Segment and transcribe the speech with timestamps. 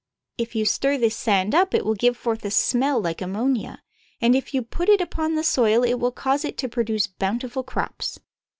[0.39, 3.83] If you stir this sand up it will give forth a smell like ammonia,
[4.19, 7.61] and if you put it upon the soil it will cause it to produce bountiful
[7.61, 8.19] crops.